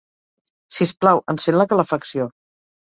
Sisplau, 0.79 1.23
encén 1.37 1.61
la 1.63 1.71
calefacció. 1.77 2.31